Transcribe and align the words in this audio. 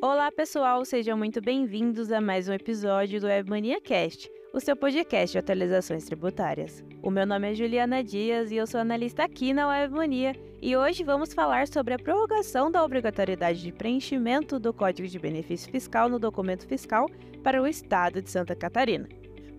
Olá, 0.00 0.30
pessoal, 0.30 0.84
sejam 0.84 1.18
muito 1.18 1.40
bem-vindos 1.40 2.12
a 2.12 2.20
mais 2.20 2.48
um 2.48 2.52
episódio 2.52 3.20
do 3.20 3.26
Webmania 3.26 3.80
Cast, 3.80 4.30
o 4.54 4.60
seu 4.60 4.76
podcast 4.76 5.32
de 5.32 5.38
atualizações 5.38 6.04
tributárias. 6.04 6.84
O 7.02 7.10
meu 7.10 7.26
nome 7.26 7.50
é 7.50 7.54
Juliana 7.56 8.04
Dias 8.04 8.52
e 8.52 8.56
eu 8.56 8.64
sou 8.64 8.80
analista 8.80 9.24
aqui 9.24 9.52
na 9.52 9.66
Webmania 9.66 10.36
e 10.62 10.76
hoje 10.76 11.02
vamos 11.02 11.34
falar 11.34 11.66
sobre 11.66 11.94
a 11.94 11.98
prorrogação 11.98 12.70
da 12.70 12.84
obrigatoriedade 12.84 13.60
de 13.60 13.72
preenchimento 13.72 14.60
do 14.60 14.72
Código 14.72 15.08
de 15.08 15.18
Benefício 15.18 15.68
Fiscal 15.68 16.08
no 16.08 16.20
documento 16.20 16.64
fiscal 16.68 17.10
para 17.42 17.60
o 17.60 17.66
Estado 17.66 18.22
de 18.22 18.30
Santa 18.30 18.54
Catarina. 18.54 19.08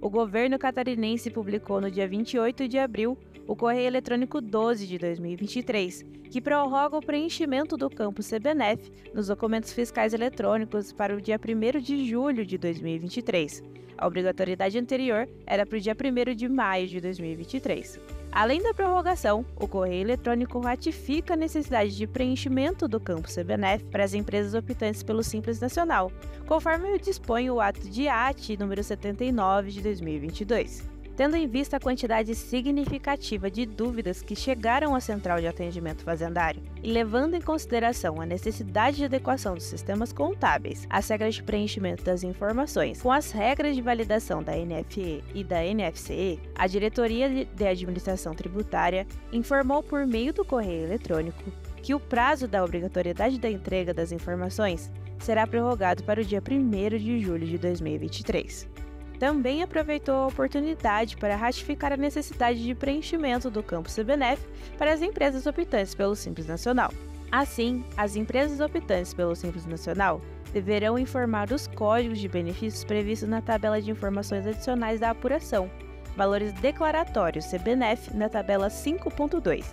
O 0.02 0.10
governo 0.10 0.58
catarinense 0.58 1.30
publicou 1.30 1.82
no 1.82 1.92
dia 1.92 2.08
28 2.08 2.70
de 2.70 2.80
abril 2.80 3.18
o 3.46 3.54
Correio 3.54 3.88
Eletrônico 3.88 4.40
12 4.40 4.88
de 4.88 4.98
2023, 4.98 6.06
que 6.32 6.40
prorroga 6.40 6.98
o 6.98 7.02
preenchimento 7.02 7.76
do 7.76 7.90
campo 7.90 8.24
CBNF 8.24 8.90
nos 9.14 9.28
documentos 9.28 9.74
fiscais 9.74 10.14
eletrônicos 10.14 10.93
para 10.93 11.14
o 11.14 11.20
dia 11.20 11.38
1 11.38 11.82
de 11.82 12.07
julho 12.07 12.46
de 12.46 12.57
2023. 12.57 13.62
A 14.00 14.08
obrigatoriedade 14.08 14.80
anterior 14.80 15.28
era 15.46 15.66
para 15.66 15.78
o 15.78 15.82
dia 15.82 15.94
1 15.94 16.34
de 16.34 16.48
maio 16.48 16.88
de 16.88 17.02
2023. 17.02 18.00
Além 18.32 18.64
da 18.64 18.74
prorrogação, 18.74 19.46
o 19.57 19.68
Correio 19.68 20.04
Eletrônico 20.04 20.57
ratifica 20.62 21.34
a 21.34 21.38
necessidade 21.38 21.98
de 21.98 22.07
preenchimento 22.07 22.88
do 22.88 22.98
campo 22.98 23.28
CBNF 23.28 23.84
para 23.86 24.06
as 24.06 24.14
empresas 24.14 24.54
optantes 24.54 25.04
pelo 25.04 25.21
Simples 25.21 25.60
Nacional, 25.60 26.10
conforme 26.48 26.98
dispõe 26.98 27.50
o 27.50 27.60
ato 27.60 27.90
de 27.90 28.07
AT 28.07 28.56
número 28.57 28.82
79 28.82 29.70
de 29.70 29.82
2022 29.82 30.99
tendo 31.19 31.36
em 31.36 31.50
vista 31.50 31.75
a 31.75 31.79
quantidade 31.82 32.33
significativa 32.33 33.52
de 33.52 33.66
dúvidas 33.66 34.22
que 34.22 34.38
chegaram 34.38 34.95
à 34.95 35.02
central 35.02 35.42
de 35.42 35.47
atendimento 35.47 36.02
fazendário 36.02 36.64
e 36.81 36.94
levando 36.94 37.33
em 37.33 37.42
consideração 37.42 38.22
a 38.22 38.25
necessidade 38.25 38.95
de 38.95 39.03
adequação 39.03 39.53
dos 39.53 39.66
sistemas 39.66 40.14
contábeis 40.14 40.88
às 40.89 41.09
regras 41.09 41.36
de 41.36 41.44
preenchimento 41.44 42.06
das 42.06 42.23
informações 42.23 43.02
com 43.02 43.11
as 43.11 43.31
regras 43.31 43.76
de 43.76 43.81
validação 43.81 44.42
da 44.42 44.53
NFE 44.53 45.22
e 45.36 45.44
da 45.44 45.58
NFCE, 45.61 46.39
a 46.56 46.67
Diretoria 46.67 47.44
de 47.44 47.67
Administração 47.67 48.33
Tributária 48.33 49.06
informou 49.33 49.83
por 49.83 50.08
meio 50.08 50.31
do 50.31 50.45
correio 50.45 50.86
eletrônico 50.86 51.52
que 51.83 51.94
o 51.94 52.00
prazo 52.00 52.48
da 52.48 52.64
obrigatoriedade 52.64 53.38
da 53.38 53.52
entrega 53.52 53.94
das 53.94 54.14
informações 54.14 54.89
será 55.20 55.45
prorrogado 55.45 56.02
para 56.06 56.22
o 56.22 56.23
dia 56.23 56.42
1 56.42 56.98
de 56.98 57.20
julho 57.20 57.45
de 57.45 57.58
2023 57.58 58.89
também 59.20 59.62
aproveitou 59.62 60.16
a 60.16 60.28
oportunidade 60.28 61.17
para 61.17 61.36
ratificar 61.36 61.92
a 61.92 61.98
necessidade 61.98 62.64
de 62.64 62.73
preenchimento 62.73 63.52
do 63.52 63.61
campo 63.61 63.89
CBNF 63.94 64.42
para 64.78 64.94
as 64.94 65.02
empresas 65.02 65.45
optantes 65.45 65.94
pelo 65.94 66.16
Simples 66.16 66.48
Nacional. 66.48 66.92
Assim, 67.31 67.84
as 67.98 68.16
empresas 68.16 68.59
optantes 68.59 69.14
pelo 69.14 69.36
Simples 69.36 69.66
Nacional 69.66 70.22
deverão 70.53 70.98
informar 70.98 71.52
os 71.52 71.67
códigos 71.67 72.17
de 72.17 72.28
benefícios 72.28 72.84
previstos 72.84 73.30
na 73.30 73.42
tabela 73.42 73.81
de 73.81 73.92
informações 73.92 74.48
adicionais 74.48 75.00
da 75.00 75.11
apuração, 75.11 75.70
valores 76.16 76.54
declaratórios 76.54 77.45
CBNF 77.45 78.16
na 78.16 78.30
tabela 78.30 78.67
5.2, 78.67 79.64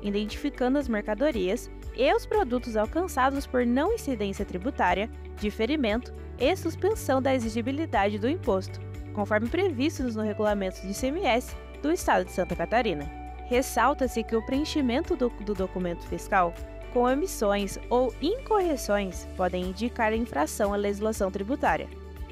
identificando 0.00 0.78
as 0.78 0.88
mercadorias 0.88 1.70
e 1.96 2.12
os 2.14 2.26
produtos 2.26 2.76
alcançados 2.76 3.46
por 3.46 3.64
não 3.64 3.92
incidência 3.92 4.44
tributária, 4.44 5.10
diferimento 5.40 6.14
e 6.38 6.54
suspensão 6.54 7.22
da 7.22 7.34
exigibilidade 7.34 8.18
do 8.18 8.28
imposto, 8.28 8.80
conforme 9.14 9.48
previstos 9.48 10.14
no 10.14 10.22
regulamento 10.22 10.80
de 10.82 10.90
ICMS 10.90 11.56
do 11.82 11.90
Estado 11.90 12.24
de 12.24 12.32
Santa 12.32 12.54
Catarina. 12.54 13.10
Ressalta-se 13.46 14.22
que 14.22 14.36
o 14.36 14.44
preenchimento 14.44 15.16
do, 15.16 15.28
do 15.28 15.54
documento 15.54 16.06
fiscal 16.06 16.52
com 16.92 17.04
omissões 17.04 17.78
ou 17.88 18.14
incorreções 18.20 19.26
podem 19.36 19.66
indicar 19.66 20.12
infração 20.12 20.74
à 20.74 20.76
legislação 20.76 21.30
tributária, 21.30 21.88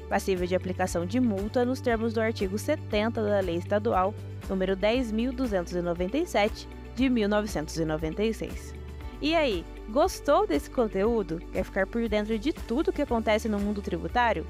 passível 0.09 0.45
de 0.45 0.55
aplicação 0.55 1.05
de 1.05 1.19
multa 1.19 1.63
nos 1.63 1.81
termos 1.81 2.13
do 2.13 2.21
artigo 2.21 2.57
70 2.57 3.23
da 3.23 3.39
Lei 3.39 3.57
Estadual 3.57 4.13
número 4.49 4.75
10.297 4.75 6.67
de 6.95 7.09
1996. 7.09 8.74
E 9.21 9.35
aí, 9.35 9.65
gostou 9.89 10.45
desse 10.45 10.69
conteúdo? 10.69 11.41
Quer 11.51 11.63
ficar 11.63 11.87
por 11.87 12.07
dentro 12.07 12.37
de 12.37 12.53
tudo 12.53 12.91
que 12.93 13.01
acontece 13.01 13.47
no 13.47 13.59
mundo 13.59 13.81
tributário? 13.81 14.45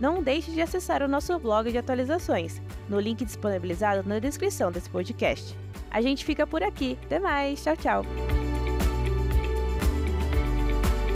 Não 0.00 0.22
deixe 0.22 0.50
de 0.50 0.62
acessar 0.62 1.02
o 1.02 1.08
nosso 1.08 1.38
blog 1.38 1.70
de 1.70 1.78
atualizações, 1.78 2.60
no 2.88 2.98
link 2.98 3.24
disponibilizado 3.24 4.08
na 4.08 4.18
descrição 4.18 4.72
desse 4.72 4.88
podcast. 4.88 5.54
A 5.90 6.00
gente 6.00 6.24
fica 6.24 6.46
por 6.46 6.62
aqui. 6.62 6.98
Até 7.04 7.18
mais. 7.18 7.62
Tchau, 7.62 7.76
tchau. 7.76 8.49